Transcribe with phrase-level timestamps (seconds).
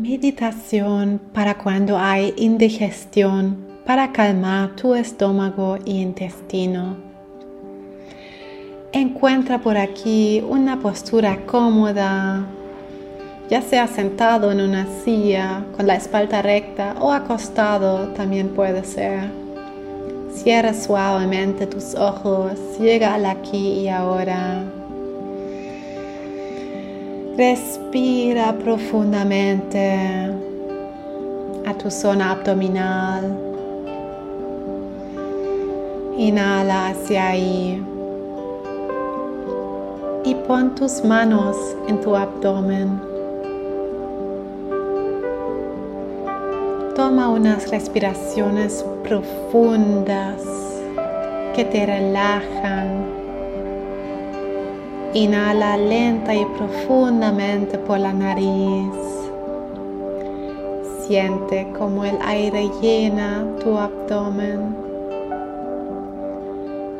[0.00, 6.96] Meditación para cuando hay indigestión, para calmar tu estómago e intestino.
[8.92, 12.46] Encuentra por aquí una postura cómoda,
[13.50, 19.30] ya sea sentado en una silla con la espalda recta o acostado también puede ser.
[20.32, 24.79] Cierra suavemente tus ojos, llega al aquí y ahora.
[27.40, 29.80] Respira profundamente
[31.64, 33.34] a tu zona abdominal.
[36.18, 37.82] Inhala hacia ahí.
[40.22, 41.56] Y pon tus manos
[41.88, 43.00] en tu abdomen.
[46.94, 50.42] Toma unas respiraciones profundas
[51.56, 53.09] que te relajan
[55.12, 58.94] Inhala lenta y profundamente por la nariz.
[61.04, 64.76] Siente como el aire llena tu abdomen.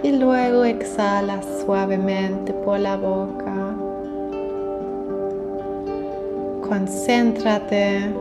[0.02, 3.76] Y luego exhala suavemente por la boca.
[6.68, 8.12] Concéntrate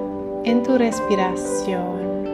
[0.43, 2.29] en tu respiración.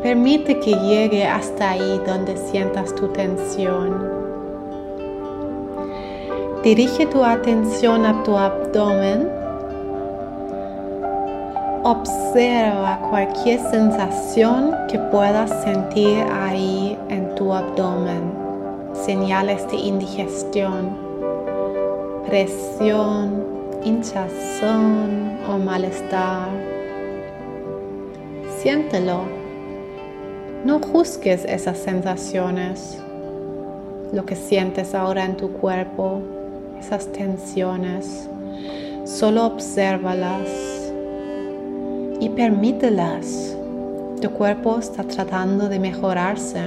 [0.00, 4.19] Permite que llegue hasta ahí donde sientas tu tensión.
[6.62, 9.26] Dirige tu atención a tu abdomen.
[11.82, 18.34] Observa cualquier sensación que puedas sentir ahí en tu abdomen.
[18.92, 20.90] Señales de indigestión,
[22.26, 23.42] presión,
[23.82, 26.50] hinchazón o malestar.
[28.58, 29.22] Siéntelo.
[30.66, 32.98] No juzgues esas sensaciones,
[34.12, 36.20] lo que sientes ahora en tu cuerpo
[36.80, 38.28] esas tensiones.
[39.04, 40.48] Solo obsérvalas
[42.20, 43.56] y permítelas.
[44.20, 46.60] Tu cuerpo está tratando de mejorarse.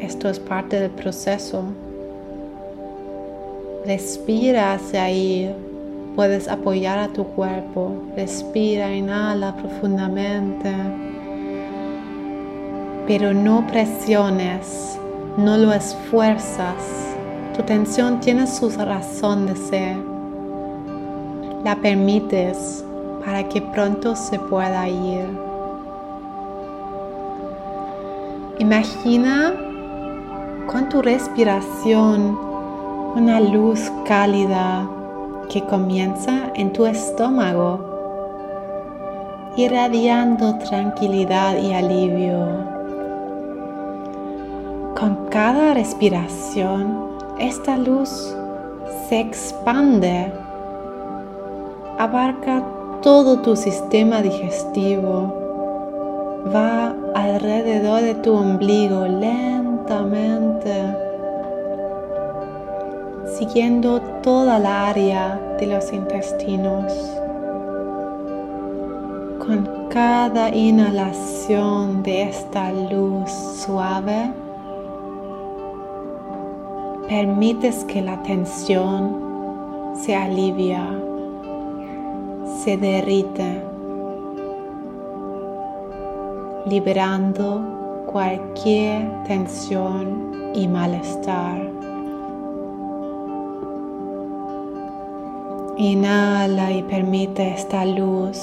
[0.00, 1.64] Esto es parte del proceso.
[3.84, 5.54] Respira hacia ahí.
[6.14, 7.92] Puedes apoyar a tu cuerpo.
[8.16, 10.72] Respira, inhala profundamente.
[13.06, 14.98] Pero no presiones,
[15.36, 17.07] no lo esfuerzas
[17.58, 19.96] tu tensión tiene su razón de ser.
[21.64, 22.84] La permites
[23.24, 25.26] para que pronto se pueda ir.
[28.60, 29.52] Imagina
[30.68, 32.38] con tu respiración
[33.16, 34.88] una luz cálida
[35.50, 37.80] que comienza en tu estómago,
[39.56, 42.38] irradiando tranquilidad y alivio.
[44.94, 47.07] Con cada respiración,
[47.38, 48.34] esta luz
[49.08, 50.32] se expande,
[51.98, 52.62] abarca
[53.02, 55.32] todo tu sistema digestivo,
[56.54, 60.94] va alrededor de tu ombligo lentamente,
[63.38, 66.92] siguiendo toda la área de los intestinos.
[69.38, 74.32] Con cada inhalación de esta luz suave,
[77.08, 80.86] permites que la tensión se alivia,
[82.62, 83.62] se derrite,
[86.66, 91.66] liberando cualquier tensión y malestar.
[95.78, 98.38] Inhala y permite esta luz.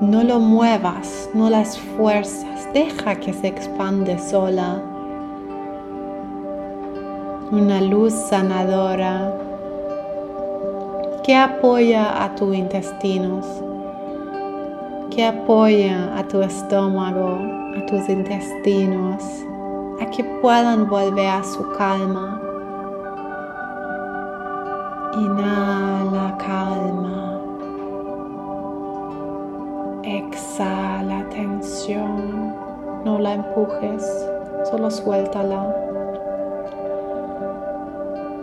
[0.00, 4.89] No lo muevas, no las fuerzas, deja que se expande sola
[7.52, 9.34] una luz sanadora
[11.24, 13.44] que apoya a tus intestinos,
[15.10, 17.38] que apoya a tu estómago,
[17.76, 19.24] a tus intestinos,
[20.00, 22.40] a que puedan volver a su calma.
[25.14, 27.40] Inhala calma.
[30.04, 32.54] Exhala tensión.
[33.04, 34.04] No la empujes,
[34.70, 35.89] solo suéltala.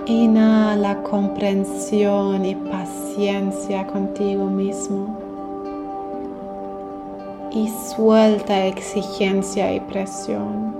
[0.10, 5.18] Inhala comprensión y paciencia contigo mismo.
[7.52, 10.74] Y suelta exigencia y presión.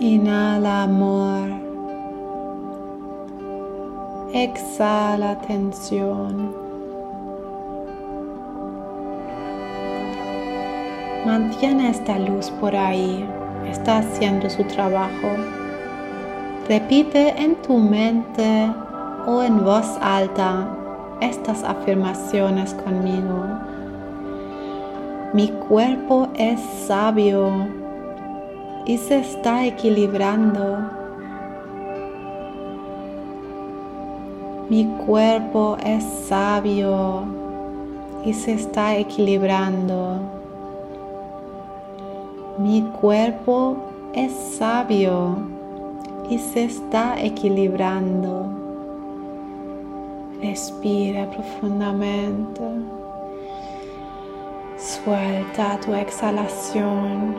[0.00, 1.50] Inhala amor.
[4.32, 6.52] Exhala tensión.
[11.24, 13.24] Mantiene esta luz por ahí.
[13.68, 15.59] Está haciendo su trabajo.
[16.70, 18.72] Repite en tu mente
[19.26, 20.68] o en voz alta
[21.20, 23.44] estas afirmaciones conmigo.
[25.32, 27.66] Mi cuerpo es sabio
[28.86, 30.78] y se está equilibrando.
[34.68, 37.24] Mi cuerpo es sabio
[38.24, 40.20] y se está equilibrando.
[42.58, 43.76] Mi cuerpo
[44.14, 45.58] es sabio
[46.30, 48.48] y se está equilibrando.
[50.40, 52.62] Respira profundamente.
[54.78, 57.34] Suelta tu exhalación.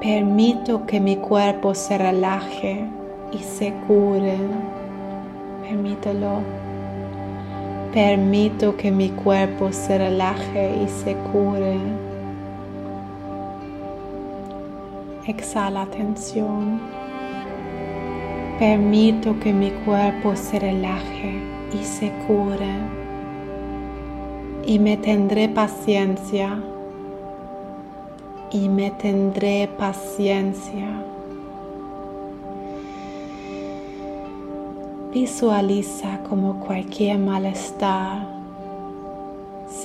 [0.00, 2.88] Permito que mi cuerpo se relaje
[3.32, 4.38] y se cure.
[5.62, 6.40] Permítelo.
[7.92, 12.05] Permito que mi cuerpo se relaje y se cure.
[15.26, 16.80] Exhala tensión.
[18.58, 21.40] Permito que mi cuerpo se relaje
[21.72, 22.74] y se cure.
[24.64, 26.58] Y me tendré paciencia.
[28.50, 30.86] Y me tendré paciencia.
[35.12, 38.36] Visualiza como cualquier malestar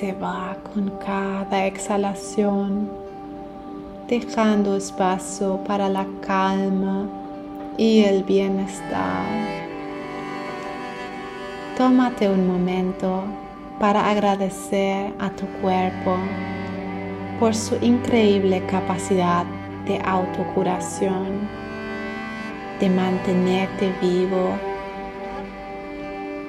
[0.01, 2.89] se va con cada exhalación,
[4.11, 7.07] dejando espacio para la calma
[7.77, 9.25] y el bienestar.
[11.77, 13.23] Tómate un momento
[13.79, 16.17] para agradecer a tu cuerpo
[17.39, 19.45] por su increíble capacidad
[19.85, 21.47] de autocuración,
[22.81, 24.59] de mantenerte vivo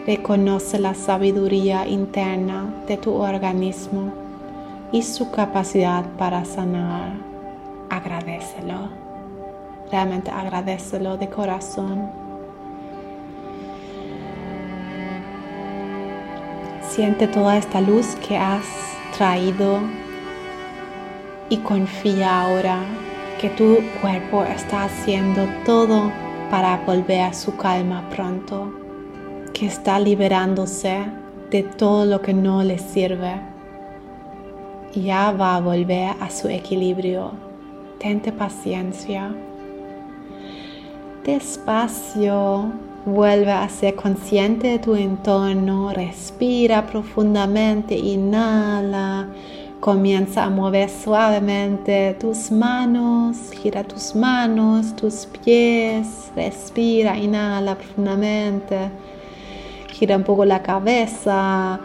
[0.04, 4.12] Reconoce la sabiduría interna de tu organismo
[4.90, 7.31] y su capacidad para sanar.
[7.92, 8.88] Agradecelo.
[9.90, 12.10] Realmente agradecelo de corazón.
[16.88, 18.64] Siente toda esta luz que has
[19.18, 19.80] traído
[21.50, 22.78] y confía ahora
[23.38, 26.10] que tu cuerpo está haciendo todo
[26.50, 28.72] para volver a su calma pronto
[29.52, 31.04] que está liberándose
[31.50, 33.34] de todo lo que no le sirve.
[34.94, 37.51] Ya va a volver a su equilibrio.
[38.02, 39.32] Tente paciencia.
[41.24, 42.72] Despacio,
[43.06, 49.28] vuelve a ser consciente de tu entorno, respira profundamente, inhala,
[49.78, 58.90] comienza a mover suavemente tus manos, gira tus manos, tus pies, respira, inhala profundamente
[60.02, 61.78] gira un poco la cabeza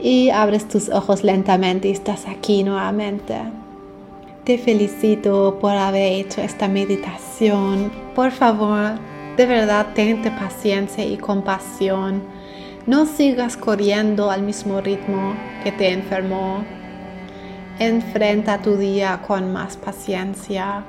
[0.00, 3.34] y abres tus ojos lentamente y estás aquí nuevamente.
[4.46, 7.90] Te felicito por haber hecho esta meditación.
[8.14, 8.92] Por favor,
[9.36, 12.22] de verdad, tente paciencia y compasión.
[12.86, 15.34] No sigas corriendo al mismo ritmo
[15.64, 16.64] que te enfermó.
[17.80, 20.84] Enfrenta tu día con más paciencia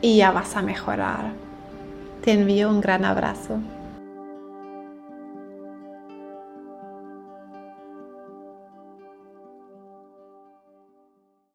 [0.00, 1.32] y ya vas a mejorar.
[2.24, 3.58] Te envío un gran abrazo.